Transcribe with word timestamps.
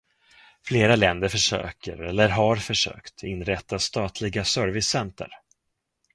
Flera 0.65 0.95
länder 0.95 1.29
försöker, 1.29 1.97
eller 1.97 2.29
har 2.29 2.55
försökt, 2.55 3.23
inrätta 3.23 3.79
statliga 3.79 4.43
servicecenter. 4.45 5.31